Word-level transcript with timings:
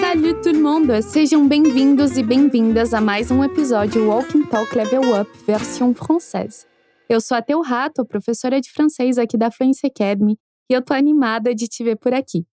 Salut 0.00 0.42
tout 0.42 0.52
le 0.52 0.60
monde, 0.60 1.02
sejam 1.02 1.46
bem-vindos 1.46 2.16
e 2.16 2.22
bem-vindas 2.22 2.92
a 2.92 3.00
mais 3.00 3.30
um 3.30 3.44
episódio 3.44 4.08
Walking 4.08 4.44
Talk 4.46 4.74
Level 4.74 5.20
Up, 5.20 5.30
versão 5.46 5.94
française. 5.94 6.66
Eu 7.08 7.20
sou 7.20 7.36
a 7.36 7.42
Teu 7.42 7.60
Rato, 7.60 8.04
professora 8.04 8.60
de 8.60 8.70
francês 8.70 9.18
aqui 9.18 9.38
da 9.38 9.50
Fluency 9.50 9.86
Academy, 9.86 10.38
e 10.70 10.74
eu 10.74 10.82
tô 10.82 10.94
animada 10.94 11.54
de 11.54 11.68
te 11.68 11.84
ver 11.84 11.96
por 11.96 12.14
aqui. 12.14 12.46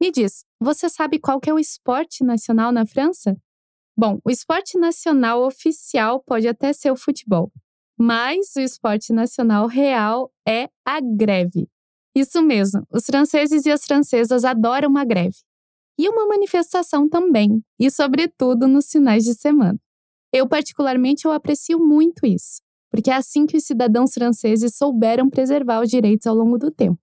Me 0.00 0.10
diz, 0.10 0.44
você 0.60 0.88
sabe 0.88 1.18
qual 1.18 1.40
que 1.40 1.48
é 1.48 1.54
o 1.54 1.58
esporte 1.58 2.22
nacional 2.22 2.70
na 2.70 2.84
França? 2.84 3.36
Bom, 3.96 4.18
o 4.24 4.30
esporte 4.30 4.78
nacional 4.78 5.44
oficial 5.44 6.22
pode 6.26 6.46
até 6.46 6.72
ser 6.72 6.90
o 6.90 6.96
futebol, 6.96 7.50
mas 7.98 8.54
o 8.56 8.60
esporte 8.60 9.12
nacional 9.12 9.66
real 9.66 10.30
é 10.46 10.68
a 10.84 11.00
greve. 11.00 11.68
Isso 12.14 12.42
mesmo, 12.42 12.82
os 12.92 13.04
franceses 13.04 13.64
e 13.64 13.70
as 13.70 13.84
francesas 13.84 14.44
adoram 14.44 14.88
uma 14.88 15.04
greve. 15.04 15.36
E 15.98 16.08
uma 16.08 16.26
manifestação 16.26 17.08
também, 17.08 17.62
e 17.78 17.90
sobretudo 17.90 18.66
nos 18.66 18.90
finais 18.90 19.24
de 19.24 19.34
semana. 19.34 19.78
Eu 20.32 20.48
particularmente 20.48 21.26
eu 21.26 21.32
aprecio 21.32 21.78
muito 21.78 22.26
isso, 22.26 22.60
porque 22.90 23.10
é 23.10 23.14
assim 23.14 23.46
que 23.46 23.56
os 23.56 23.64
cidadãos 23.64 24.12
franceses 24.12 24.76
souberam 24.76 25.28
preservar 25.28 25.82
os 25.82 25.90
direitos 25.90 26.26
ao 26.26 26.34
longo 26.34 26.58
do 26.58 26.70
tempo. 26.70 27.00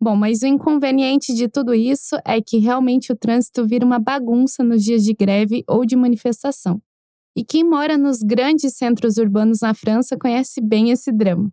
Bom, 0.00 0.14
mas 0.14 0.42
o 0.42 0.46
inconveniente 0.46 1.34
de 1.34 1.48
tudo 1.48 1.74
isso 1.74 2.16
é 2.24 2.40
que 2.40 2.58
realmente 2.58 3.12
o 3.12 3.16
trânsito 3.16 3.66
vira 3.66 3.84
uma 3.84 3.98
bagunça 3.98 4.62
nos 4.62 4.84
dias 4.84 5.02
de 5.02 5.12
greve 5.12 5.64
ou 5.66 5.84
de 5.84 5.96
manifestação. 5.96 6.80
E 7.36 7.44
quem 7.44 7.64
mora 7.64 7.98
nos 7.98 8.18
grandes 8.18 8.76
centros 8.76 9.16
urbanos 9.16 9.60
na 9.60 9.74
França 9.74 10.16
conhece 10.16 10.60
bem 10.60 10.90
esse 10.90 11.10
drama. 11.10 11.50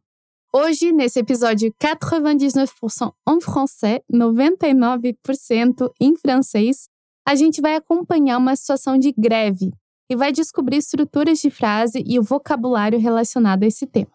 Hoje, 0.58 0.94
nesse 0.94 1.20
episódio 1.20 1.70
99% 1.70 3.14
em 3.28 3.42
francês, 3.42 4.00
99% 4.10 5.92
em 6.00 6.16
francês, 6.16 6.88
a 7.28 7.36
gente 7.36 7.60
vai 7.60 7.76
acompanhar 7.76 8.38
uma 8.38 8.56
situação 8.56 8.98
de 8.98 9.14
greve 9.18 9.74
e 10.10 10.16
vai 10.16 10.32
descobrir 10.32 10.78
estruturas 10.78 11.40
de 11.40 11.50
frase 11.50 12.02
e 12.08 12.18
o 12.18 12.24
vocabulário 12.24 12.98
relacionado 12.98 13.64
a 13.64 13.68
esse 13.68 13.86
tema. 13.86 14.14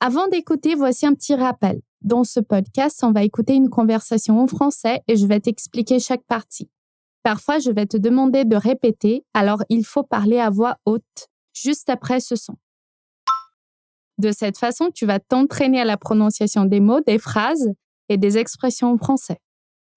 Avant 0.00 0.28
d'écouter, 0.28 0.74
voici 0.74 1.06
un 1.06 1.14
petit 1.14 1.36
rappel. 1.36 1.80
Dans 2.00 2.24
ce 2.24 2.40
podcast, 2.40 2.98
on 3.04 3.12
va 3.12 3.22
écouter 3.22 3.54
une 3.54 3.70
conversation 3.70 4.40
en 4.40 4.48
français 4.48 5.04
et 5.06 5.14
je 5.14 5.28
vais 5.28 5.38
t'expliquer 5.38 6.00
chaque 6.00 6.24
partie. 6.26 6.68
Parfois, 7.22 7.60
je 7.60 7.70
vais 7.70 7.86
te 7.86 7.96
demander 7.96 8.44
de 8.44 8.56
répéter, 8.56 9.24
alors 9.32 9.62
il 9.68 9.84
faut 9.84 10.02
parler 10.02 10.40
à 10.40 10.50
voix 10.50 10.78
haute 10.86 11.28
juste 11.54 11.88
après 11.88 12.18
ce 12.18 12.34
son. 12.34 12.56
De 14.18 14.30
cette 14.30 14.58
façon, 14.58 14.90
tu 14.94 15.06
vas 15.06 15.18
t'entraîner 15.18 15.80
à 15.80 15.84
la 15.84 15.96
prononciation 15.96 16.64
des 16.64 16.80
mots, 16.80 17.00
des 17.06 17.18
phrases 17.18 17.72
et 18.08 18.16
des 18.16 18.38
expressions 18.38 18.92
en 18.92 18.96
français. 18.96 19.38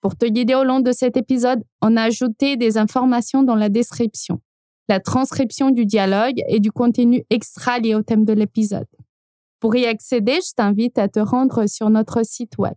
Pour 0.01 0.15
te 0.15 0.25
guider 0.25 0.55
au 0.55 0.63
long 0.63 0.79
de 0.79 0.91
cet 0.91 1.17
épisode, 1.17 1.63
on 1.81 1.97
a 1.97 2.03
ajouté 2.03 2.57
des 2.57 2.77
informations 2.77 3.43
dans 3.43 3.55
la 3.55 3.69
description, 3.69 4.39
la 4.87 4.99
transcription 4.99 5.71
du 5.71 5.85
dialogue 5.85 6.41
et 6.47 6.59
du 6.59 6.71
contenu 6.71 7.23
extra 7.29 7.79
lié 7.79 7.95
au 7.95 8.03
thème 8.03 8.23
de 8.23 8.33
l'épisode. 8.33 8.87
Pour 9.59 9.75
y 9.75 9.85
accéder, 9.85 10.39
je 10.47 10.53
t'invite 10.55 10.99
à 10.99 11.07
te 11.07 11.19
rendre 11.19 11.65
sur 11.65 11.89
notre 11.89 12.23
site 12.23 12.57
web, 12.57 12.75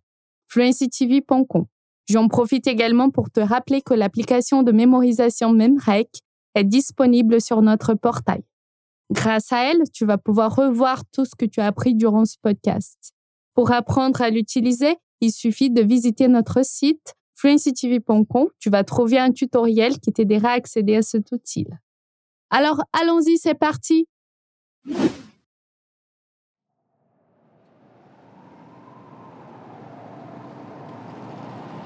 fluencytv.com. 0.49 1.67
J'en 2.09 2.29
profite 2.29 2.67
également 2.67 3.11
pour 3.11 3.31
te 3.31 3.41
rappeler 3.41 3.83
que 3.83 3.93
l'application 3.93 4.63
de 4.63 4.73
mémorisation 4.73 5.53
MemRec 5.53 6.09
est 6.55 6.65
disponible 6.65 7.43
sur 7.43 7.61
notre 7.61 7.93
portail. 7.93 8.43
Grâce 9.11 9.53
à 9.53 9.65
elle, 9.71 9.83
tu 9.93 10.05
vas 10.05 10.19
pouvoir 10.19 10.55
revoir 10.55 11.05
tout 11.11 11.25
ce 11.25 11.35
que 11.35 11.47
tu 11.47 11.61
as 11.61 11.67
appris 11.67 11.95
durant 11.95 12.25
ce 12.25 12.37
podcast. 12.43 13.13
Pour 13.55 13.73
apprendre 13.73 14.21
à 14.21 14.31
l'utiliser, 14.31 14.97
il 15.21 15.33
suffit 15.33 15.71
de 15.71 15.83
visiter 15.83 16.29
notre 16.29 16.65
site 16.65 17.15
fluencytv.com. 17.35 18.49
Tu 18.59 18.71
vas 18.71 18.85
trouver 18.85 19.19
un 19.19 19.33
tutoriel 19.33 19.99
qui 19.99 20.13
t'aidera 20.13 20.51
à 20.51 20.53
accéder 20.53 20.97
à 20.97 21.03
cet 21.03 21.33
outil. 21.33 21.67
Alors, 22.51 22.83
allons-y, 22.93 23.39
c'est 23.39 23.55
parti. 23.55 24.07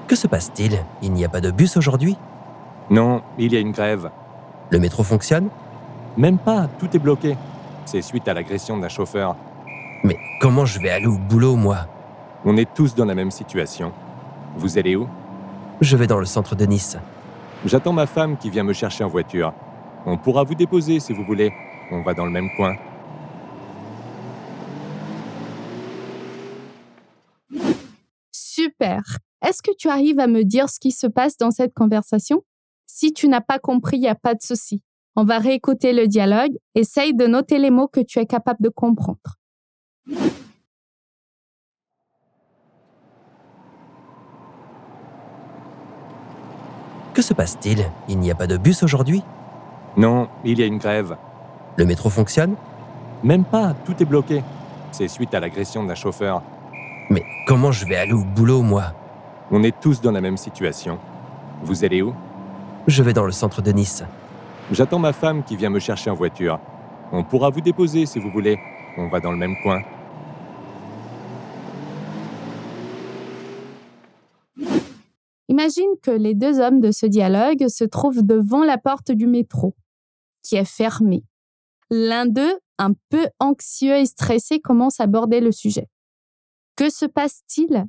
Que 0.07 0.15
se 0.15 0.27
passe-t-il? 0.27 0.77
Il 1.01 1.13
n'y 1.13 1.25
a 1.25 1.29
pas 1.29 1.41
de 1.41 1.51
bus 1.51 1.77
aujourd'hui? 1.77 2.15
Non, 2.89 3.23
il 3.37 3.53
y 3.53 3.55
a 3.55 3.59
une 3.59 3.71
grève. 3.71 4.11
Le 4.69 4.79
métro 4.79 5.03
fonctionne? 5.03 5.49
Même 6.17 6.37
pas, 6.37 6.67
tout 6.79 6.95
est 6.95 6.99
bloqué. 6.99 7.35
C'est 7.85 8.01
suite 8.01 8.27
à 8.27 8.33
l'agression 8.33 8.77
d'un 8.77 8.89
chauffeur. 8.89 9.35
Mais 10.03 10.17
comment 10.39 10.65
je 10.65 10.79
vais 10.79 10.89
aller 10.89 11.07
au 11.07 11.17
boulot, 11.17 11.55
moi? 11.55 11.87
On 12.45 12.55
est 12.57 12.71
tous 12.73 12.93
dans 12.93 13.05
la 13.05 13.15
même 13.15 13.31
situation. 13.31 13.91
Vous 14.55 14.77
allez 14.77 14.95
où? 14.95 15.07
Je 15.81 15.97
vais 15.97 16.07
dans 16.07 16.19
le 16.19 16.25
centre 16.25 16.55
de 16.55 16.65
Nice. 16.65 16.97
J'attends 17.65 17.93
ma 17.93 18.05
femme 18.05 18.37
qui 18.37 18.49
vient 18.49 18.63
me 18.63 18.73
chercher 18.73 19.03
en 19.03 19.07
voiture. 19.07 19.53
On 20.05 20.17
pourra 20.17 20.43
vous 20.43 20.55
déposer 20.55 20.99
si 20.99 21.13
vous 21.13 21.23
voulez. 21.23 21.51
On 21.91 22.01
va 22.01 22.13
dans 22.13 22.25
le 22.25 22.31
même 22.31 22.49
coin. 22.55 22.75
Super. 28.31 29.01
Est-ce 29.41 29.61
que 29.63 29.75
tu 29.77 29.89
arrives 29.89 30.19
à 30.19 30.27
me 30.27 30.43
dire 30.43 30.69
ce 30.69 30.79
qui 30.79 30.91
se 30.91 31.07
passe 31.07 31.37
dans 31.37 31.51
cette 31.51 31.73
conversation? 31.73 32.43
Si 32.85 33.13
tu 33.13 33.27
n'as 33.27 33.41
pas 33.41 33.59
compris, 33.59 33.97
il 33.97 34.01
n'y 34.01 34.07
a 34.07 34.15
pas 34.15 34.35
de 34.35 34.41
souci. 34.41 34.81
On 35.15 35.25
va 35.25 35.37
réécouter 35.37 35.93
le 35.93 36.07
dialogue. 36.07 36.53
Essaye 36.73 37.13
de 37.13 37.27
noter 37.27 37.59
les 37.59 37.69
mots 37.69 37.87
que 37.87 37.99
tu 37.99 38.19
es 38.19 38.25
capable 38.25 38.59
de 38.61 38.69
comprendre. 38.69 39.19
Que 47.13 47.21
se 47.21 47.35
passe-t-il? 47.35 47.85
Il 48.09 48.17
n'y 48.17 48.31
a 48.31 48.35
pas 48.35 48.47
de 48.47 48.57
bus 48.57 48.81
aujourd'hui? 48.81 49.21
Non, 49.97 50.29
il 50.43 50.57
y 50.59 50.63
a 50.63 50.65
une 50.65 50.79
grève. 50.79 51.15
Le 51.77 51.85
métro 51.85 52.09
fonctionne? 52.09 52.55
Même 53.23 53.45
pas, 53.45 53.75
tout 53.85 53.93
est 54.01 54.05
bloqué. 54.05 54.43
C'est 54.91 55.07
suite 55.07 55.35
à 55.35 55.39
l'agression 55.39 55.83
d'un 55.83 55.93
chauffeur. 55.93 56.41
Mais 57.11 57.23
comment 57.45 57.71
je 57.71 57.85
vais 57.85 57.97
aller 57.97 58.13
au 58.13 58.23
boulot, 58.23 58.63
moi? 58.63 58.93
On 59.51 59.61
est 59.61 59.79
tous 59.79 60.01
dans 60.01 60.11
la 60.11 60.21
même 60.21 60.37
situation. 60.37 60.97
Vous 61.63 61.85
allez 61.85 62.01
où? 62.01 62.15
Je 62.87 63.03
vais 63.03 63.13
dans 63.13 63.25
le 63.25 63.31
centre 63.31 63.61
de 63.61 63.71
Nice. 63.71 64.03
J'attends 64.71 64.99
ma 64.99 65.13
femme 65.13 65.43
qui 65.43 65.55
vient 65.55 65.69
me 65.69 65.79
chercher 65.79 66.09
en 66.09 66.15
voiture. 66.15 66.59
On 67.11 67.23
pourra 67.23 67.49
vous 67.49 67.61
déposer 67.61 68.05
si 68.05 68.19
vous 68.19 68.31
voulez. 68.31 68.57
On 68.97 69.07
va 69.07 69.19
dans 69.19 69.31
le 69.31 69.37
même 69.37 69.55
coin. 69.61 69.81
Imagine 75.49 75.89
que 76.01 76.11
les 76.11 76.33
deux 76.33 76.59
hommes 76.59 76.79
de 76.79 76.91
ce 76.91 77.05
dialogue 77.05 77.67
se 77.67 77.83
trouvent 77.83 78.23
devant 78.23 78.63
la 78.63 78.77
porte 78.77 79.11
du 79.11 79.27
métro, 79.27 79.75
qui 80.41 80.55
est 80.55 80.65
fermée. 80.65 81.23
L'un 81.91 82.25
d'eux, 82.25 82.57
un 82.79 82.93
peu 83.09 83.27
anxieux 83.39 83.97
et 83.97 84.05
stressé, 84.05 84.59
commence 84.59 84.99
à 84.99 85.03
aborder 85.03 85.41
le 85.41 85.51
sujet. 85.51 85.87
Que 86.75 86.89
se 86.89 87.05
passe-t-il? 87.05 87.85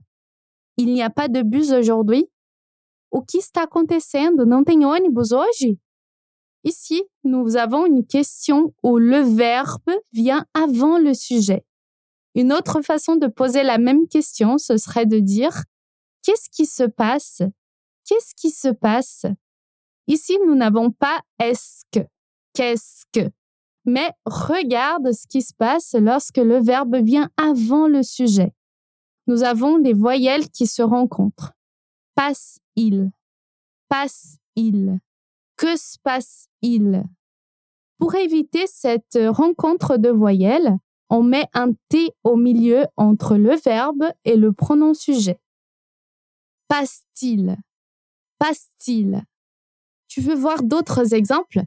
Il 0.77 0.93
n'y 0.93 1.03
a 1.03 1.09
pas 1.09 1.29
de 1.29 1.43
bus 1.43 1.73
aujourd'hui? 1.73 2.29
O 3.11 3.23
que 3.23 3.39
está 3.39 3.63
acontecendo? 3.63 4.45
Não 4.45 4.65
tem 4.65 4.85
ônibus 4.85 5.33
hoje? 5.33 5.79
Ici, 6.65 7.03
nous 7.25 7.57
avons 7.57 7.85
une 7.85 8.07
question 8.07 8.75
où 8.83 8.97
le 8.99 9.21
verbe 9.21 9.91
vient 10.13 10.47
avant 10.55 10.99
le 10.99 11.13
sujet. 11.13 11.65
Une 12.35 12.53
autre 12.53 12.81
façon 12.81 13.17
de 13.17 13.27
poser 13.27 13.63
la 13.63 13.79
même 13.79 14.09
question, 14.09 14.57
ce 14.57 14.79
serait 14.79 15.07
de 15.07 15.21
dire 15.21 15.63
Qu'est-ce 16.23 16.49
qui 16.49 16.65
se 16.65 16.85
passe? 16.85 17.43
Qu'est-ce 18.07 18.35
qui 18.35 18.51
se 18.51 18.69
passe? 18.69 19.27
Ici, 20.07 20.39
nous 20.47 20.55
n'avons 20.55 20.91
pas 20.91 21.21
est-ce 21.39 21.85
que, 21.93 22.07
qu'est-ce 22.55 23.05
que. 23.13 23.31
Mais 23.85 24.11
regarde 24.25 25.13
ce 25.13 25.27
qui 25.27 25.43
se 25.43 25.53
passe 25.55 25.95
lorsque 25.95 26.39
le 26.39 26.61
verbe 26.61 26.97
vient 26.97 27.31
avant 27.37 27.87
le 27.87 28.03
sujet. 28.03 28.55
Nous 29.27 29.43
avons 29.43 29.79
des 29.79 29.93
voyelles 29.93 30.49
qui 30.49 30.67
se 30.67 30.83
rencontrent. 30.83 31.53
Passe-il 32.15 33.11
Passe-il 33.89 34.99
Que 35.57 35.77
se 35.77 35.99
passe-il 36.03 37.05
Pour 37.99 38.15
éviter 38.15 38.67
cette 38.67 39.19
rencontre 39.29 39.97
de 39.97 40.11
voyelles, 40.11 40.79
on 41.11 41.23
met 41.23 41.49
un 41.53 41.73
T 41.89 42.11
au 42.25 42.37
milieu 42.37 42.87
entre 42.97 43.37
le 43.37 43.55
verbe 43.57 44.05
et 44.25 44.37
le 44.37 44.53
pronom 44.53 44.95
sujet. 44.95 45.41
Passe-t-il? 46.69 47.57
Passe-t-il? 48.39 49.23
Tu 50.09 50.21
veux 50.21 50.35
voir 50.35 50.63
d'autres 50.63 51.15
exemples? 51.15 51.63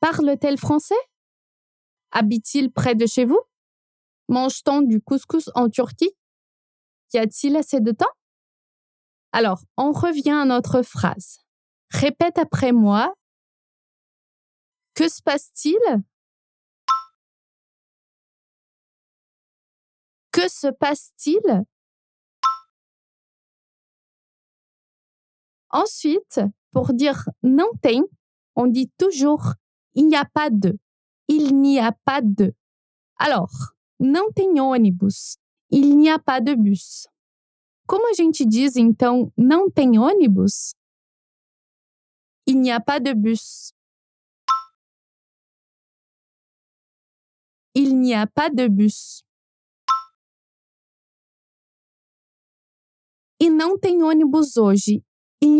Parle-t-elle 0.00 0.58
français? 0.58 0.94
Habite-t-il 2.10 2.72
près 2.72 2.94
de 2.94 3.06
chez 3.06 3.24
vous? 3.24 3.40
Mange-t-on 4.28 4.82
du 4.82 5.00
couscous 5.00 5.50
en 5.54 5.68
Turquie? 5.68 6.12
Y 7.12 7.18
a-t-il 7.18 7.56
assez 7.56 7.80
de 7.80 7.92
temps? 7.92 8.06
Alors, 9.32 9.60
on 9.76 9.92
revient 9.92 10.30
à 10.30 10.44
notre 10.44 10.82
phrase. 10.82 11.38
Répète 11.90 12.38
après 12.38 12.72
moi. 12.72 13.14
Que 14.94 15.08
se 15.08 15.22
passe-t-il? 15.22 15.78
Que 20.32 20.48
se 20.48 20.68
passe-t-il? 20.68 21.64
Ensuite, 25.70 26.40
pour 26.70 26.92
dire 26.94 27.28
não 27.42 27.76
tem, 27.76 28.02
on 28.56 28.66
dit 28.66 28.90
toujours 28.98 29.54
il 29.94 30.06
n'y 30.06 30.16
a 30.16 30.24
pas 30.24 30.48
de. 30.48 30.78
Il 31.26 31.60
n'y 31.60 31.80
a 31.80 31.92
pas 32.04 32.20
de. 32.22 32.54
Alors, 33.16 33.50
não 33.98 34.32
tem 34.32 34.60
ônibus. 34.60 35.36
Il 35.70 35.98
n'y 35.98 36.08
a 36.08 36.18
pas 36.18 36.40
de 36.40 36.54
bus. 36.54 37.08
Como 37.86 38.08
a 38.08 38.14
gente 38.14 38.46
diz 38.46 38.76
então 38.76 39.32
não 39.36 39.68
tem 39.68 39.98
ônibus? 39.98 40.74
Il 42.50 42.62
n'y 42.62 42.72
a 42.72 42.80
pas 42.80 42.98
de 42.98 43.12
bus. 43.12 43.74
Il 47.74 48.00
n'y 48.00 48.14
a 48.14 48.26
pas 48.26 48.48
de 48.48 48.68
bus. 48.68 49.22
Il 53.38 53.54
n'y 53.54 53.62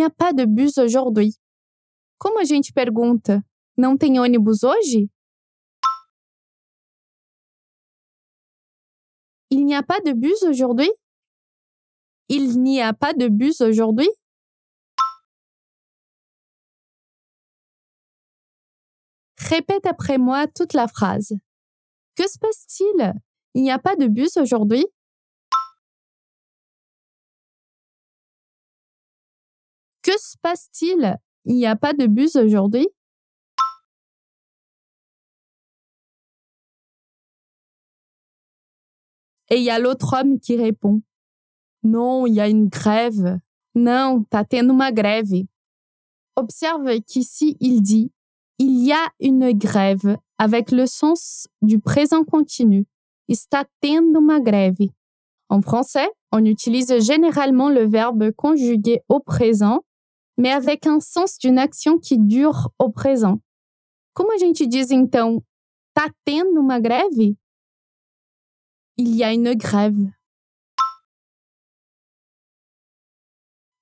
a 0.03 0.09
pas 0.09 0.33
de 0.33 0.47
bus 0.47 0.79
aujourd'hui. 0.79 1.37
Como 2.17 2.39
a 2.39 2.45
gente 2.45 2.73
pergunta? 2.73 3.45
Não 3.77 3.99
tem? 3.99 4.15
Il 9.51 9.67
n'y 9.67 9.75
a 9.75 9.83
pas 9.83 10.01
de 10.01 10.15
bus 10.15 10.43
aujourd'hui? 10.43 10.91
Il 12.31 12.63
n'y 12.63 12.81
a 12.81 12.95
pas 12.95 13.13
de 13.13 13.29
bus 13.29 13.61
aujourd'hui? 13.61 14.09
Répète 19.49 19.87
après 19.87 20.19
moi 20.19 20.47
toute 20.47 20.75
la 20.75 20.89
phrase. 20.89 21.33
Que 22.17 22.29
se 22.29 22.39
passe-t-il? 22.39 23.15
Il 23.55 23.63
n'y 23.63 23.71
a 23.71 23.79
pas 23.79 23.97
de 23.97 24.07
bus 24.07 24.37
aujourd'hui? 24.37 24.85
Que 30.03 30.13
se 30.19 30.37
passe-t-il? 30.43 31.17
Il 31.47 31.55
n'y 31.55 31.67
a 31.67 31.77
pas 31.77 31.95
de 31.95 32.07
bus 32.07 32.37
aujourd'hui? 32.37 32.89
Et 39.49 39.57
il 39.57 39.63
y 39.63 39.71
a 39.71 39.79
l'autre 39.79 40.15
homme 40.15 40.39
qui 40.41 40.57
répond. 40.57 41.01
Non, 41.83 42.27
il 42.27 42.35
y 42.35 42.41
a 42.41 42.49
une 42.49 42.69
grève. 42.69 43.41
Non, 43.75 44.25
tá 44.25 44.45
tendo 44.45 44.75
uma 44.75 44.93
grève. 44.93 45.47
Observe 46.37 47.01
qu'ici 47.01 47.57
il 47.61 47.81
dit 47.81 48.13
il 48.59 48.85
y 48.85 48.93
a 48.93 49.13
une 49.21 49.53
grève 49.53 50.19
avec 50.37 50.71
le 50.73 50.87
sens 50.87 51.49
du 51.63 51.79
présent 51.79 52.25
continu. 52.25 52.87
Está 53.29 53.65
tendo 53.81 54.21
uma 54.21 54.41
grève. 54.41 54.91
En 55.49 55.63
français, 55.63 56.09
on 56.33 56.45
utilise 56.45 56.99
généralement 57.01 57.69
le 57.69 57.87
verbe 57.87 58.33
conjugué 58.33 59.03
au 59.09 59.21
présent, 59.21 59.85
mais 60.37 60.51
avec 60.51 60.87
un 60.87 61.01
sens 61.01 61.39
d'une 61.39 61.59
action 61.59 61.99
qui 61.99 62.19
dure 62.19 62.71
au 62.79 62.91
présent. 62.91 63.41
Como 64.15 64.33
a 64.33 64.39
gente 64.39 64.67
diz 64.67 64.91
então, 64.91 65.43
tá 65.95 66.09
tendo 66.25 66.61
uma 66.61 66.81
grève? 66.81 67.37
Il 68.97 69.15
y 69.15 69.23
a 69.23 69.33
une 69.33 69.55
grève. 69.55 70.11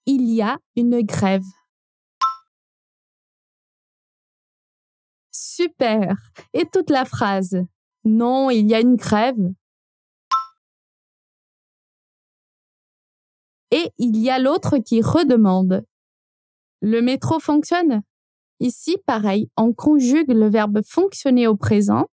Il 0.04 0.30
y 0.30 0.42
a 0.42 0.58
une 0.76 1.02
grève. 1.02 1.46
Super. 5.38 6.16
Et 6.54 6.64
toute 6.64 6.88
la 6.88 7.04
phrase. 7.04 7.62
Non, 8.04 8.48
il 8.48 8.68
y 8.68 8.74
a 8.74 8.80
une 8.80 8.96
grève. 8.96 9.52
Et 13.70 13.92
il 13.98 14.16
y 14.16 14.30
a 14.30 14.38
l'autre 14.38 14.78
qui 14.78 15.02
redemande. 15.02 15.84
Le 16.80 17.02
métro 17.02 17.38
fonctionne? 17.38 18.02
Ici, 18.60 18.96
pareil, 19.04 19.50
on 19.58 19.74
conjugue 19.74 20.32
le 20.32 20.48
verbe 20.48 20.80
fonctionner 20.82 21.46
au 21.46 21.56
présent, 21.56 22.06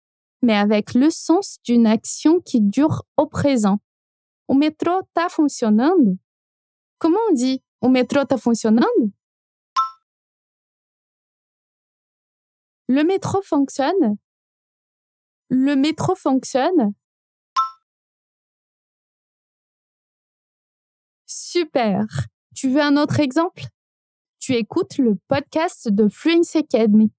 mais 0.41 0.55
avec 0.55 0.95
le 0.95 1.11
sens 1.11 1.57
d'une 1.63 1.85
action 1.85 2.39
qui 2.41 2.61
dure 2.61 3.03
au 3.17 3.27
présent. 3.27 3.79
O 4.47 4.55
metrô 4.55 5.01
tá 5.13 5.29
funcionando? 5.29 6.17
Comment 6.97 7.19
on 7.29 7.33
dit 7.33 7.61
o 7.81 7.89
metrô 7.89 8.25
tá 8.25 8.37
funcionando? 8.37 9.11
Le 12.93 13.05
métro 13.05 13.41
fonctionne? 13.41 14.17
Le 15.47 15.77
métro 15.77 16.13
fonctionne? 16.13 16.93
Super. 21.25 22.03
Tu 22.53 22.69
veux 22.69 22.81
un 22.81 22.97
autre 22.97 23.21
exemple? 23.21 23.63
Tu 24.39 24.55
écoutes 24.55 24.97
le 24.97 25.15
podcast 25.29 25.87
de 25.87 26.09
Fluency 26.09 26.57
Academy, 26.57 27.13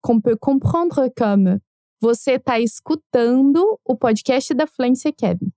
qu'on 0.00 0.22
peut 0.22 0.36
comprendre 0.36 1.08
comme 1.14 1.58
Você 2.00 2.36
está 2.36 2.58
escutando 2.58 3.78
o 3.84 3.96
podcast 3.96 4.54
da 4.54 4.64
Fluency 4.66 5.08
Academy. 5.08 5.52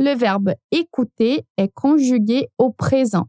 Le 0.00 0.14
verbe 0.14 0.52
écouter 0.70 1.46
est 1.56 1.72
conjugué 1.72 2.50
au 2.58 2.70
présent. 2.70 3.24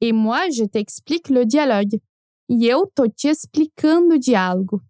Et 0.00 0.12
moi, 0.12 0.48
je 0.48 0.64
t'explique 0.64 1.28
le 1.28 1.44
dialogue. 1.44 2.00
E 2.48 2.68
eu 2.68 2.86
tô 2.94 3.08
te 3.08 3.28
explicando 3.28 4.14
o 4.14 4.18
diálogo. 4.18 4.82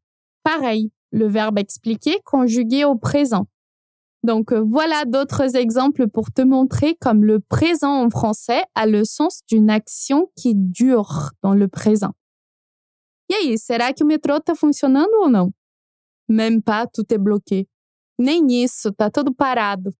Pareil, 0.42 0.90
le 1.10 1.28
verbe 1.28 1.58
expliquer 1.58 2.20
conjugué 2.24 2.84
au 2.84 2.96
présent. 2.96 3.46
Donc 4.22 4.52
voilà 4.52 5.04
d'autres 5.04 5.56
exemples 5.56 6.08
pour 6.08 6.32
te 6.32 6.42
montrer 6.42 6.96
comme 6.96 7.24
le 7.24 7.40
présent 7.40 8.04
en 8.04 8.10
français 8.10 8.64
a 8.74 8.86
le 8.86 9.04
sens 9.04 9.40
d'une 9.48 9.70
action 9.70 10.30
qui 10.36 10.54
dure 10.54 11.30
dans 11.42 11.54
le 11.54 11.68
présent. 11.68 12.12
E 13.30 13.34
aí, 13.34 13.58
será 13.58 13.92
que 13.92 14.04
o 14.04 14.06
metrô 14.06 14.40
tá 14.40 14.54
funcionando 14.54 15.12
ou 15.22 15.28
não? 15.28 15.52
Même 16.28 16.60
pas, 16.60 16.86
tout 16.86 17.12
est 17.12 17.18
bloqué. 17.18 17.66
Nem 18.18 18.46
isso, 18.50 18.92
tá 18.92 19.10
tudo 19.10 19.34
parado. 19.34 19.92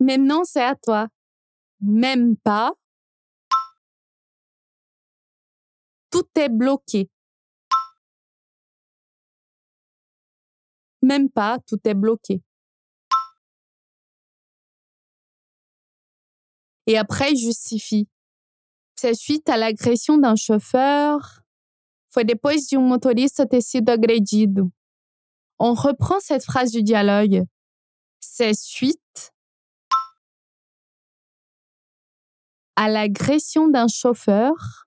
Même 0.00 0.26
non, 0.26 0.44
c'est 0.44 0.62
à 0.62 0.74
toi. 0.74 1.08
Même 1.80 2.36
pas. 2.36 2.72
Tout 6.16 6.40
est 6.40 6.48
bloqué. 6.48 7.10
Même 11.02 11.28
pas, 11.28 11.58
tout 11.66 11.78
est 11.84 11.92
bloqué. 11.92 12.40
Et 16.86 16.96
après, 16.96 17.36
justifie. 17.36 18.08
C'est 18.94 19.12
suite 19.12 19.46
à 19.50 19.58
l'agression 19.58 20.16
d'un 20.16 20.36
chauffeur. 20.36 21.42
Foi 22.08 22.24
depois 22.24 22.54
de 22.54 22.78
um 22.78 22.88
motorista 22.88 23.44
ter 23.44 23.60
sido 23.60 23.92
agredido. 23.92 24.70
On 25.58 25.74
reprend 25.74 26.18
cette 26.20 26.44
phrase 26.44 26.72
du 26.72 26.82
dialogue. 26.82 27.44
C'est 28.20 28.54
suite 28.54 29.34
à 32.74 32.88
l'agression 32.88 33.68
d'un 33.68 33.88
chauffeur. 33.88 34.85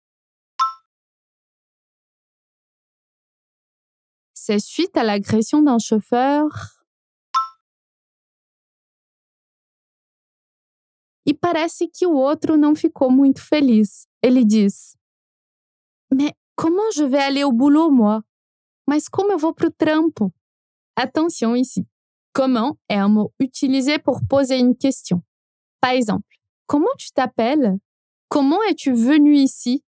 C'est 4.50 4.58
suite 4.58 4.98
à 4.98 5.04
l'agression 5.04 5.62
d'un 5.62 5.78
chauffeur. 5.78 6.48
E 11.24 11.36
parece 11.36 11.88
que 11.88 12.08
o 12.08 12.16
outro 12.16 12.58
não 12.58 12.74
ficou 12.74 13.12
muito 13.12 13.44
feliz. 13.44 14.08
Ele 14.24 14.44
diz: 14.44 14.98
Mais 16.12 16.34
comment 16.56 16.90
je 16.96 17.04
vais 17.04 17.22
aller 17.22 17.44
au 17.44 17.52
boulot, 17.52 17.92
moi? 17.92 18.24
Mas 18.88 19.08
como 19.08 19.32
eu 19.32 19.38
vou 19.38 19.54
pro 19.54 19.70
trampo? 19.70 20.34
Attention 20.96 21.56
ici. 21.56 21.88
Comment 22.34 22.76
est 22.90 22.98
un 22.98 23.08
mot 23.08 23.32
utilisé 23.40 24.00
pour 24.00 24.26
poser 24.28 24.58
une 24.58 24.76
question? 24.76 25.22
Par 25.80 25.92
exemple, 25.92 26.40
comment 26.66 26.96
tu 26.98 27.12
t'appelles? 27.12 27.78
Comment 28.28 28.64
es-tu 28.64 28.96
venu 28.96 29.36
ici? 29.36 29.84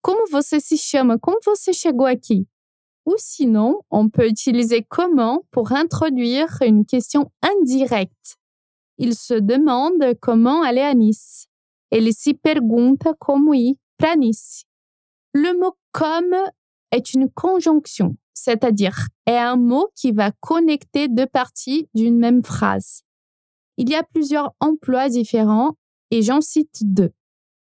Como 0.00 0.28
você 0.30 0.60
se 0.60 0.76
chama? 0.76 1.18
Como 1.18 1.40
você 1.44 1.72
chegou 1.72 2.06
aqui? 2.06 2.46
Ou 3.06 3.14
sinon, 3.18 3.80
on 3.90 4.08
peut 4.08 4.28
utiliser 4.28 4.84
comment 4.88 5.42
pour 5.50 5.72
introduire 5.72 6.58
une 6.60 6.84
question 6.84 7.30
indirecte. 7.42 8.36
Il 8.98 9.14
se 9.14 9.34
demande 9.34 10.14
comment 10.20 10.62
aller 10.62 10.80
à 10.80 10.94
Nice. 10.94 11.46
Ele 11.90 12.12
se 12.12 12.34
pergunta 12.34 13.14
como 13.14 13.54
ir 13.54 13.76
para 13.96 14.16
Nice. 14.16 14.64
Le 15.32 15.58
mot 15.58 15.76
comme 15.92 16.34
est 16.90 17.14
une 17.14 17.30
conjonction 17.30 18.16
c'est-à-dire 18.36 19.08
est 19.26 19.36
un 19.36 19.56
mot 19.56 19.88
qui 19.96 20.12
va 20.12 20.30
connecter 20.30 21.08
deux 21.08 21.26
parties 21.26 21.88
d'une 21.94 22.18
même 22.18 22.44
phrase. 22.44 23.02
Il 23.76 23.90
y 23.90 23.94
a 23.94 24.04
plusieurs 24.04 24.54
emplois 24.60 25.08
différents 25.08 25.76
et 26.10 26.22
j'en 26.22 26.40
cite 26.40 26.78
deux. 26.82 27.10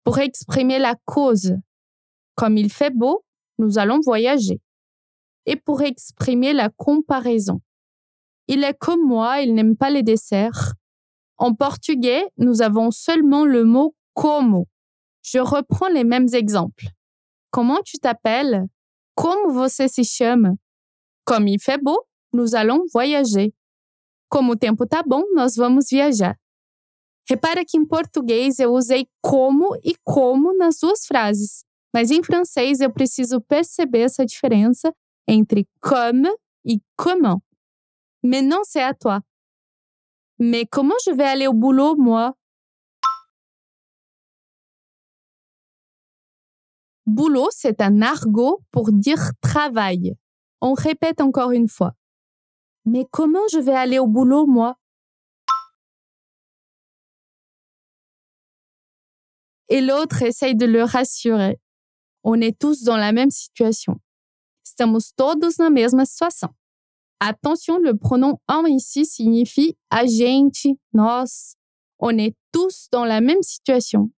Pour 0.04 0.18
exprimer 0.18 0.78
la 0.78 0.94
cause, 1.06 1.56
comme 2.34 2.56
il 2.56 2.70
fait 2.70 2.94
beau, 2.94 3.24
nous 3.58 3.78
allons 3.78 4.00
voyager. 4.04 4.60
Et 5.50 5.56
pour 5.56 5.80
exprimer 5.80 6.52
la 6.52 6.68
comparaison. 6.68 7.62
Il 8.48 8.64
est 8.64 8.76
comme 8.78 9.02
moi, 9.02 9.40
il 9.40 9.54
n'aime 9.54 9.78
pas 9.78 9.88
les 9.88 10.02
desserts. 10.02 10.74
En 11.38 11.54
portugais, 11.54 12.22
nous 12.36 12.60
avons 12.60 12.90
seulement 12.90 13.46
le 13.46 13.64
mot 13.64 13.94
como. 14.12 14.66
Je 15.22 15.38
reprends 15.38 15.88
les 15.88 16.04
mêmes 16.04 16.28
exemples. 16.34 16.88
Comment 17.50 17.80
tu 17.82 17.98
t'appelles? 17.98 18.66
Como 19.14 19.50
você 19.50 19.88
se 19.88 20.04
chama? 20.04 20.56
Comme 21.24 21.48
il 21.48 21.58
fait 21.58 21.82
beau, 21.82 21.98
nous 22.34 22.54
allons 22.54 22.84
voyager. 22.92 23.54
Como 24.28 24.52
o 24.52 24.56
tempo 24.56 24.86
tá 24.86 25.02
bom, 25.02 25.24
nós 25.34 25.56
vamos 25.56 25.86
viajar. 25.90 26.36
Repara 27.26 27.64
que 27.64 27.78
em 27.78 27.86
português 27.86 28.58
eu 28.58 28.74
usei 28.74 29.08
como 29.22 29.74
e 29.82 29.94
como 30.04 30.54
nas 30.58 30.76
duas 30.78 31.06
frases, 31.06 31.64
mas 31.94 32.10
em 32.10 32.22
francês 32.22 32.80
eu 32.80 32.92
preciso 32.92 33.40
perceber 33.40 34.00
essa 34.00 34.26
diferença 34.26 34.92
entre 35.28 35.62
comme 35.80 36.26
et 36.64 36.80
comment. 36.96 37.42
Maintenant, 38.22 38.62
c'est 38.64 38.82
à 38.82 38.94
toi. 38.94 39.20
Mais 40.38 40.66
comment 40.66 40.94
je 41.04 41.12
vais 41.12 41.24
aller 41.24 41.46
au 41.46 41.52
boulot, 41.52 41.96
moi? 41.96 42.34
Boulot, 47.06 47.48
c'est 47.50 47.80
un 47.80 48.02
argot 48.02 48.62
pour 48.70 48.92
dire 48.92 49.30
travail. 49.40 50.14
On 50.60 50.74
répète 50.74 51.20
encore 51.20 51.52
une 51.52 51.68
fois. 51.68 51.94
Mais 52.84 53.06
comment 53.10 53.46
je 53.52 53.58
vais 53.58 53.74
aller 53.74 53.98
au 53.98 54.06
boulot, 54.06 54.46
moi? 54.46 54.76
Et 59.68 59.80
l'autre 59.80 60.22
essaye 60.22 60.56
de 60.56 60.66
le 60.66 60.82
rassurer. 60.82 61.60
On 62.24 62.40
est 62.40 62.58
tous 62.58 62.84
dans 62.84 62.96
la 62.96 63.12
même 63.12 63.30
situation. 63.30 64.00
Estamos 64.78 65.10
todos 65.10 65.58
na 65.58 65.70
mesma 65.70 66.06
situação. 66.06 66.54
Attention, 67.18 67.78
le 67.78 67.98
pronom 67.98 68.38
en 68.46 68.64
ici 68.68 69.04
signifie 69.04 69.76
a 69.90 70.06
gente, 70.06 70.78
nós. 70.92 71.56
On 71.98 72.16
est 72.16 72.36
tous 72.52 72.86
dans 72.92 73.04
la 73.04 73.20
même 73.20 73.42
situation. 73.42 74.08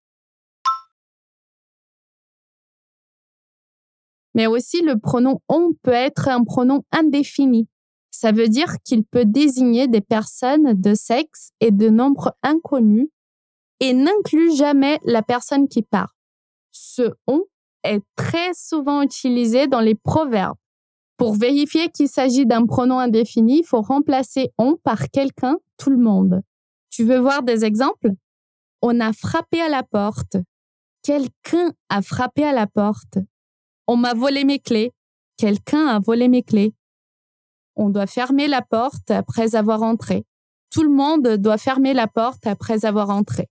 Mais 4.34 4.46
aussi, 4.46 4.82
le 4.82 4.98
pronom 4.98 5.40
on 5.48 5.72
peut 5.82 5.92
être 5.92 6.28
un 6.28 6.44
pronom 6.44 6.84
indéfini. 6.92 7.66
Ça 8.10 8.30
veut 8.30 8.48
dire 8.48 8.74
qu'il 8.84 9.02
peut 9.02 9.24
désigner 9.24 9.88
des 9.88 10.02
personnes 10.02 10.78
de 10.78 10.92
sexe 10.92 11.52
et 11.60 11.70
de 11.70 11.88
nombre 11.88 12.36
inconnu 12.42 13.10
et 13.80 13.94
n'inclut 13.94 14.54
jamais 14.54 15.00
la 15.04 15.22
personne 15.22 15.68
qui 15.68 15.80
parle. 15.80 16.12
Ce 16.70 17.14
on 17.26 17.44
est 17.84 18.02
très 18.16 18.52
souvent 18.54 19.02
utilisé 19.02 19.66
dans 19.66 19.80
les 19.80 19.94
proverbes. 19.94 20.56
Pour 21.16 21.34
vérifier 21.34 21.90
qu'il 21.90 22.08
s'agit 22.08 22.46
d'un 22.46 22.64
pronom 22.64 22.98
indéfini, 22.98 23.58
il 23.58 23.64
faut 23.64 23.82
remplacer 23.82 24.52
on 24.58 24.76
par 24.76 25.10
quelqu'un, 25.10 25.58
tout 25.76 25.90
le 25.90 25.98
monde. 25.98 26.42
Tu 26.90 27.04
veux 27.04 27.18
voir 27.18 27.42
des 27.42 27.64
exemples? 27.64 28.12
On 28.82 29.00
a 29.00 29.12
frappé 29.12 29.60
à 29.60 29.68
la 29.68 29.82
porte. 29.82 30.36
Quelqu'un 31.02 31.72
a 31.88 32.02
frappé 32.02 32.44
à 32.44 32.52
la 32.52 32.66
porte. 32.66 33.18
On 33.86 33.96
m'a 33.96 34.14
volé 34.14 34.44
mes 34.44 34.58
clés. 34.58 34.92
Quelqu'un 35.36 35.86
a 35.88 35.98
volé 35.98 36.28
mes 36.28 36.42
clés. 36.42 36.74
On 37.76 37.90
doit 37.90 38.06
fermer 38.06 38.48
la 38.48 38.62
porte 38.62 39.10
après 39.10 39.54
avoir 39.54 39.82
entré. 39.82 40.24
Tout 40.70 40.82
le 40.82 40.90
monde 40.90 41.36
doit 41.36 41.58
fermer 41.58 41.94
la 41.94 42.06
porte 42.06 42.46
après 42.46 42.84
avoir 42.84 43.10
entré. 43.10 43.48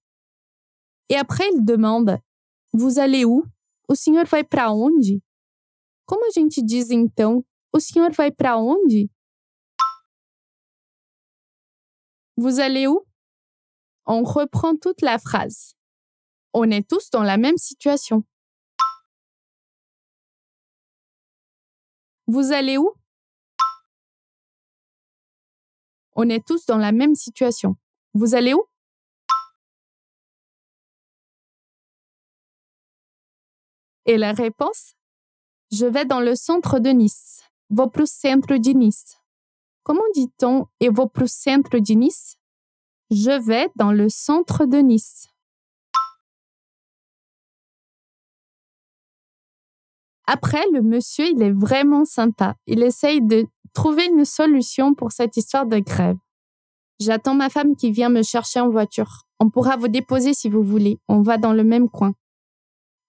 Et 1.09 1.15
après, 1.15 1.45
il 1.53 1.65
demande 1.65 2.17
Vous 2.73 2.99
allez 2.99 3.25
où? 3.25 3.43
O 3.89 3.95
senhor 3.95 4.27
vai 4.27 4.43
para 4.43 4.71
onde? 4.71 5.19
Como 6.05 6.23
a 6.27 6.29
gente 6.29 6.61
diz 6.63 6.91
então? 6.91 7.43
O 7.73 7.79
senhor 7.79 8.11
vai 8.11 8.31
para 8.31 8.55
onde? 8.55 9.09
Vous 12.37 12.59
allez 12.59 12.87
où? 12.87 13.03
On 14.05 14.23
reprend 14.23 14.77
toute 14.79 15.01
la 15.01 15.17
phrase. 15.17 15.73
On 16.53 16.69
est 16.69 16.87
tous 16.87 17.09
dans 17.09 17.23
la 17.23 17.37
même 17.37 17.57
situation. 17.57 18.23
Vous 22.27 22.51
allez 22.51 22.77
où? 22.77 22.93
On 26.15 26.29
est 26.29 26.45
tous 26.45 26.65
dans 26.67 26.77
la 26.77 26.91
même 26.91 27.15
situation. 27.15 27.75
Vous 28.13 28.35
allez 28.35 28.53
où? 28.53 28.63
Et 34.05 34.17
la 34.17 34.31
réponse? 34.33 34.93
Je 35.71 35.85
vais 35.85 36.05
dans 36.05 36.19
le 36.19 36.35
centre 36.35 36.79
de 36.79 36.89
Nice. 36.89 37.41
Vou 37.69 37.87
pro 37.87 38.05
centro 38.05 38.57
de 38.57 38.71
Nice. 38.71 39.17
Comment 39.83 40.09
dit-on 40.15 40.67
eu 40.81 40.89
vou 40.89 41.07
pro 41.07 41.27
centro 41.27 41.79
de 41.79 41.93
Nice? 41.93 42.35
Je 43.11 43.39
vais 43.39 43.69
dans 43.75 43.91
le 43.91 44.09
centre 44.09 44.65
de 44.65 44.77
Nice. 44.77 45.27
Après, 50.25 50.63
le 50.71 50.81
monsieur, 50.81 51.25
il 51.25 51.41
est 51.41 51.51
vraiment 51.51 52.05
sympa. 52.05 52.55
Il 52.67 52.83
essaye 52.83 53.19
de 53.19 53.47
trouver 53.73 54.05
une 54.05 54.25
solution 54.25 54.93
pour 54.93 55.11
cette 55.11 55.37
histoire 55.37 55.65
de 55.65 55.79
grève. 55.79 56.17
J'attends 56.99 57.33
ma 57.33 57.49
femme 57.49 57.75
qui 57.75 57.91
vient 57.91 58.09
me 58.09 58.21
chercher 58.21 58.59
en 58.59 58.69
voiture. 58.69 59.23
On 59.39 59.49
pourra 59.49 59.77
vous 59.77 59.87
déposer 59.87 60.33
si 60.33 60.49
vous 60.49 60.63
voulez. 60.63 60.99
On 61.07 61.21
va 61.21 61.37
dans 61.37 61.53
le 61.53 61.63
même 61.63 61.89
coin. 61.89 62.13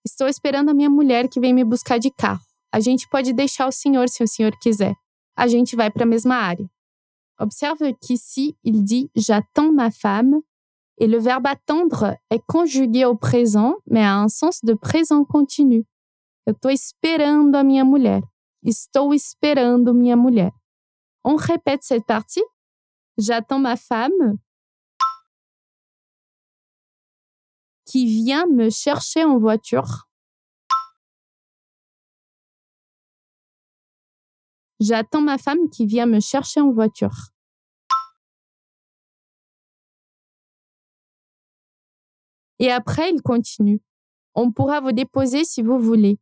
Estou 0.05 0.29
esperando 0.29 0.71
a 0.71 0.75
minha 0.75 0.91
mulher 0.91 1.29
que 1.29 1.41
vem 1.41 1.53
me 1.53 1.65
buscar 1.65 1.99
de 1.99 2.11
carro. 2.11 2.41
A 2.73 2.81
gente 2.81 3.09
pode 3.09 3.33
deixar 3.33 3.69
o 3.69 3.73
senhor 3.73 4.09
se 4.09 4.23
o 4.23 4.29
senhor 4.29 4.53
quiser. 4.61 4.95
A 5.37 5.47
gente 5.47 5.77
vai 5.77 5.91
para 5.91 6.05
a 6.05 6.07
mesma 6.07 6.37
área. 6.37 6.69
Observe 7.39 7.95
qu'ici, 8.01 8.57
il 8.63 8.83
dit 8.85 9.11
j'attends 9.15 9.73
ma 9.73 9.91
femme 9.91 10.41
et 10.99 11.07
le 11.07 11.19
verbe 11.19 11.47
attendre 11.47 12.15
est 12.31 12.43
conjugué 12.47 13.07
au 13.07 13.17
présent, 13.17 13.77
mais 13.87 14.05
a 14.05 14.15
un 14.17 14.29
sens 14.29 14.61
de 14.63 14.75
présent 14.75 15.25
continu. 15.25 15.87
Eu 16.47 16.53
estou 16.53 16.71
esperando 16.71 17.57
a 17.57 17.65
minha 17.65 17.85
mulher. 17.85 18.23
Estou 18.63 19.15
esperando 19.15 19.95
minha 19.95 20.17
mulher. 20.17 20.53
On 21.25 21.37
répète 21.37 21.83
cette 21.83 22.05
partie. 22.07 22.43
J'attends 23.17 23.59
ma 23.59 23.77
femme 23.77 24.39
qui 27.91 28.07
vient 28.07 28.47
me 28.47 28.71
chercher 28.71 29.25
en 29.25 29.37
voiture. 29.37 30.09
J'attends 34.79 35.21
ma 35.21 35.39
femme 35.39 35.69
qui 35.71 35.87
vient 35.87 36.07
me 36.07 36.21
chercher 36.21 36.61
en 36.61 36.71
voiture. 36.71 37.33
Et 42.61 42.71
après, 42.71 43.11
il 43.11 43.23
continue. 43.23 43.81
On 44.35 44.53
pourra 44.53 44.81
vous 44.81 44.93
déposer 44.93 45.45
si 45.45 45.61
vous 45.61 45.79
voulez. 45.81 46.21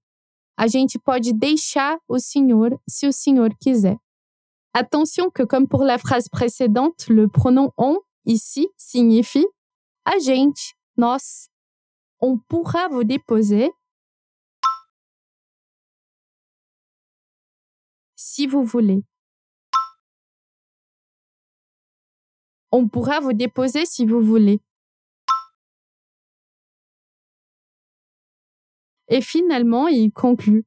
A 0.56 0.68
gente 0.68 0.98
pode 0.98 1.38
deixar 1.38 1.98
o 2.08 2.18
senhor 2.18 2.70
se 2.88 3.06
o 3.06 3.12
senhor 3.12 3.50
quiser. 3.60 3.96
Attention 4.72 5.30
que 5.30 5.42
comme 5.42 5.68
pour 5.68 5.84
la 5.84 5.98
phrase 5.98 6.28
précédente, 6.28 7.08
le 7.08 7.28
pronom 7.28 7.72
on 7.76 7.98
ici 8.24 8.68
signifie 8.76 9.46
a 10.04 10.18
gente, 10.18 10.74
nós. 10.96 11.50
On 12.20 12.38
pourra 12.38 12.88
vous 12.88 13.04
déposer 13.04 13.70
si 18.16 18.46
vous 18.46 18.64
voulez. 18.64 19.04
On 22.70 22.88
pourra 22.88 23.20
vous 23.20 23.32
déposer 23.32 23.86
si 23.86 24.04
vous 24.04 24.20
voulez. 24.20 24.60
Et 29.08 29.22
finalement, 29.22 29.88
il 29.88 30.12
conclut. 30.12 30.64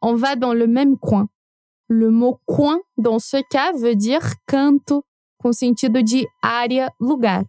On 0.00 0.14
va 0.14 0.34
dans 0.36 0.54
le 0.54 0.66
même 0.66 0.98
coin. 0.98 1.28
Le 1.88 2.10
mot 2.10 2.40
coin, 2.46 2.80
dans 2.96 3.18
ce 3.18 3.36
cas, 3.50 3.72
veut 3.72 3.96
dire 3.96 4.22
canto, 4.46 5.04
com 5.38 5.52
sentido 5.52 6.00
de 6.00 6.26
área, 6.42 6.90
lugar. 7.00 7.42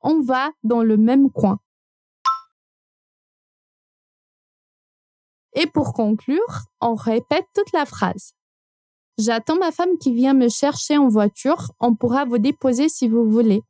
On 0.00 0.20
va 0.20 0.50
dans 0.62 0.82
le 0.82 0.96
même 0.96 1.30
coin. 1.30 1.58
Et 5.54 5.66
pour 5.66 5.92
conclure, 5.92 6.62
on 6.80 6.94
répète 6.94 7.46
toute 7.54 7.72
la 7.72 7.84
phrase. 7.86 8.32
J'attends 9.18 9.58
ma 9.58 9.70
femme 9.72 9.98
qui 9.98 10.14
vient 10.14 10.34
me 10.34 10.48
chercher 10.48 10.96
en 10.96 11.08
voiture. 11.08 11.72
On 11.80 11.94
pourra 11.94 12.24
vous 12.24 12.38
déposer 12.38 12.88
si 12.88 13.08
vous 13.08 13.28
voulez. 13.28 13.62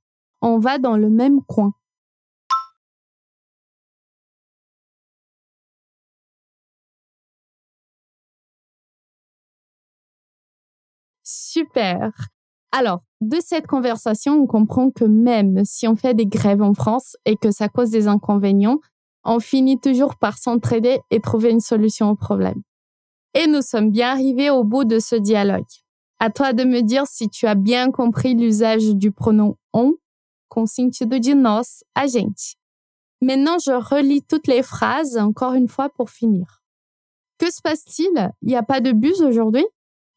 On 0.42 0.58
va 0.58 0.78
dans 0.78 0.96
le 0.96 1.10
même 1.10 1.42
coin. 1.42 1.72
Super. 11.24 12.12
Alors, 12.72 13.02
de 13.20 13.38
cette 13.40 13.66
conversation, 13.66 14.34
on 14.42 14.46
comprend 14.46 14.90
que 14.90 15.04
même 15.04 15.64
si 15.64 15.88
on 15.88 15.96
fait 15.96 16.14
des 16.14 16.26
grèves 16.26 16.62
en 16.62 16.74
France 16.74 17.16
et 17.24 17.36
que 17.36 17.50
ça 17.50 17.68
cause 17.68 17.90
des 17.90 18.08
inconvénients, 18.08 18.78
on 19.30 19.38
finit 19.38 19.78
toujours 19.78 20.16
par 20.16 20.38
s'entraider 20.38 20.98
et 21.12 21.20
trouver 21.20 21.50
une 21.50 21.60
solution 21.60 22.10
au 22.10 22.16
problème. 22.16 22.62
Et 23.34 23.46
nous 23.46 23.62
sommes 23.62 23.92
bien 23.92 24.10
arrivés 24.10 24.50
au 24.50 24.64
bout 24.64 24.84
de 24.84 24.98
ce 24.98 25.14
dialogue. 25.14 25.70
À 26.18 26.30
toi 26.30 26.52
de 26.52 26.64
me 26.64 26.80
dire 26.80 27.06
si 27.06 27.28
tu 27.28 27.46
as 27.46 27.54
bien 27.54 27.92
compris 27.92 28.34
l'usage 28.34 28.96
du 28.96 29.12
pronom 29.12 29.56
on, 29.72 29.94
com 30.48 30.64
de 30.64 31.34
nós, 31.34 31.84
a 31.94 32.08
gente. 32.08 32.56
Maintenant, 33.22 33.58
je 33.64 33.70
relis 33.70 34.22
toutes 34.22 34.48
les 34.48 34.64
phrases 34.64 35.16
encore 35.16 35.52
une 35.52 35.68
fois 35.68 35.90
pour 35.90 36.10
finir. 36.10 36.60
Que 37.38 37.52
se 37.52 37.62
passe-t-il? 37.62 38.32
Il 38.42 38.48
n'y 38.48 38.56
a 38.56 38.64
pas 38.64 38.80
de 38.80 38.90
bus 38.90 39.20
aujourd'hui? 39.20 39.66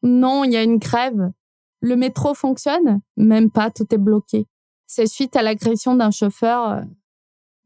Non, 0.02 0.42
il 0.42 0.52
y 0.52 0.56
a 0.56 0.64
une 0.64 0.78
grève. 0.78 1.30
Le 1.80 1.94
métro 1.94 2.34
fonctionne? 2.34 3.00
Même 3.16 3.52
pas, 3.52 3.70
tout 3.70 3.86
est 3.94 3.98
bloqué. 3.98 4.48
C'est 4.86 5.06
suite 5.06 5.36
à 5.36 5.42
l'agression 5.42 5.94
d'un 5.94 6.10
chauffeur. 6.10 6.82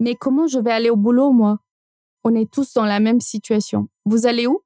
Mais 0.00 0.14
comment 0.14 0.46
je 0.46 0.58
vais 0.58 0.72
aller 0.72 0.90
au 0.90 0.96
boulot, 0.96 1.32
moi? 1.32 1.58
On 2.24 2.34
est 2.34 2.50
tous 2.50 2.74
dans 2.74 2.84
la 2.84 3.00
même 3.00 3.20
situation. 3.20 3.88
Vous 4.04 4.26
allez 4.26 4.46
où? 4.46 4.60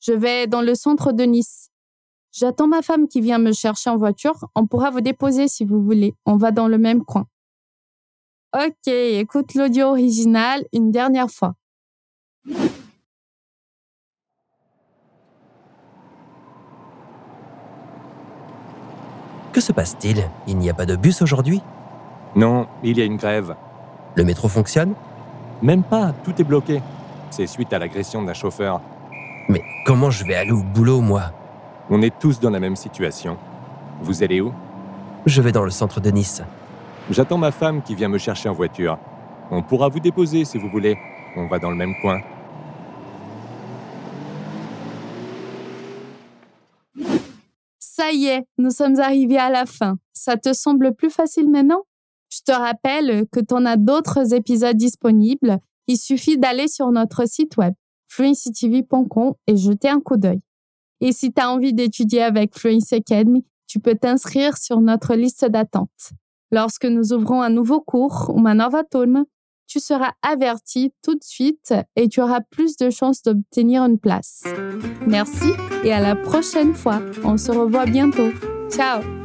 Je 0.00 0.12
vais 0.12 0.46
dans 0.46 0.62
le 0.62 0.74
centre 0.74 1.12
de 1.12 1.24
Nice. 1.24 1.70
J'attends 2.32 2.68
ma 2.68 2.82
femme 2.82 3.08
qui 3.08 3.20
vient 3.20 3.38
me 3.38 3.52
chercher 3.52 3.90
en 3.90 3.96
voiture. 3.96 4.46
On 4.54 4.66
pourra 4.66 4.90
vous 4.90 5.00
déposer 5.00 5.48
si 5.48 5.64
vous 5.64 5.82
voulez. 5.82 6.14
On 6.26 6.36
va 6.36 6.50
dans 6.50 6.68
le 6.68 6.78
même 6.78 7.04
coin. 7.04 7.26
Ok, 8.54 8.86
écoute 8.86 9.54
l'audio 9.54 9.88
original 9.88 10.64
une 10.72 10.90
dernière 10.90 11.30
fois. 11.30 11.54
Que 19.52 19.60
se 19.60 19.72
passe-t-il? 19.72 20.28
Il 20.46 20.56
n'y 20.58 20.70
a 20.70 20.74
pas 20.74 20.86
de 20.86 20.96
bus 20.96 21.20
aujourd'hui? 21.20 21.60
Non, 22.36 22.68
il 22.82 22.96
y 22.96 23.02
a 23.02 23.04
une 23.04 23.16
grève. 23.16 23.56
Le 24.18 24.24
métro 24.24 24.48
fonctionne 24.48 24.94
Même 25.62 25.84
pas, 25.84 26.12
tout 26.24 26.32
est 26.40 26.44
bloqué. 26.44 26.82
C'est 27.30 27.46
suite 27.46 27.72
à 27.72 27.78
l'agression 27.78 28.20
d'un 28.20 28.34
chauffeur. 28.34 28.80
Mais 29.48 29.62
comment 29.86 30.10
je 30.10 30.24
vais 30.24 30.34
aller 30.34 30.50
au 30.50 30.64
boulot, 30.64 31.00
moi? 31.00 31.30
On 31.88 32.02
est 32.02 32.18
tous 32.18 32.40
dans 32.40 32.50
la 32.50 32.58
même 32.58 32.74
situation. 32.74 33.36
Vous 34.02 34.24
allez 34.24 34.40
où? 34.40 34.52
Je 35.24 35.40
vais 35.40 35.52
dans 35.52 35.62
le 35.62 35.70
centre 35.70 36.00
de 36.00 36.10
Nice. 36.10 36.42
J'attends 37.10 37.38
ma 37.38 37.52
femme 37.52 37.80
qui 37.80 37.94
vient 37.94 38.08
me 38.08 38.18
chercher 38.18 38.48
en 38.48 38.54
voiture. 38.54 38.98
On 39.52 39.62
pourra 39.62 39.88
vous 39.88 40.00
déposer 40.00 40.44
si 40.44 40.58
vous 40.58 40.68
voulez. 40.68 40.98
On 41.36 41.46
va 41.46 41.60
dans 41.60 41.70
le 41.70 41.76
même 41.76 41.94
coin. 42.02 42.18
Ça 47.78 48.10
y 48.10 48.26
est, 48.26 48.48
nous 48.58 48.72
sommes 48.72 48.98
arrivés 48.98 49.38
à 49.38 49.48
la 49.48 49.64
fin. 49.64 49.94
Ça 50.12 50.36
te 50.36 50.52
semble 50.52 50.92
plus 50.92 51.10
facile 51.10 51.48
maintenant? 51.48 51.84
Je 52.30 52.40
te 52.44 52.52
rappelle 52.52 53.26
que 53.32 53.40
tu 53.40 53.54
en 53.54 53.64
as 53.64 53.76
d'autres 53.76 54.34
épisodes 54.34 54.76
disponibles. 54.76 55.58
Il 55.86 55.96
suffit 55.96 56.38
d'aller 56.38 56.68
sur 56.68 56.90
notre 56.90 57.26
site 57.26 57.56
web 57.56 57.74
fluencytv.com 58.08 59.34
et 59.46 59.56
jeter 59.56 59.88
un 59.88 60.00
coup 60.00 60.16
d'œil. 60.16 60.40
Et 61.00 61.12
si 61.12 61.32
tu 61.32 61.40
as 61.40 61.50
envie 61.50 61.72
d'étudier 61.72 62.22
avec 62.22 62.56
Fluency 62.58 62.96
Academy, 62.96 63.44
tu 63.66 63.78
peux 63.78 63.94
t'inscrire 63.94 64.56
sur 64.56 64.80
notre 64.80 65.14
liste 65.14 65.44
d'attente. 65.44 66.10
Lorsque 66.50 66.86
nous 66.86 67.12
ouvrons 67.12 67.42
un 67.42 67.50
nouveau 67.50 67.80
cours 67.80 68.32
ou 68.34 68.46
un 68.46 68.54
nova 68.54 68.82
turma, 68.82 69.24
tu 69.66 69.80
seras 69.80 70.12
averti 70.22 70.92
tout 71.02 71.14
de 71.14 71.22
suite 71.22 71.74
et 71.94 72.08
tu 72.08 72.22
auras 72.22 72.40
plus 72.40 72.76
de 72.76 72.88
chances 72.88 73.22
d'obtenir 73.22 73.84
une 73.84 73.98
place. 73.98 74.44
Merci 75.06 75.50
et 75.84 75.92
à 75.92 76.00
la 76.00 76.16
prochaine 76.16 76.74
fois. 76.74 77.00
On 77.22 77.36
se 77.36 77.52
revoit 77.52 77.84
bientôt. 77.84 78.30
Ciao 78.70 79.17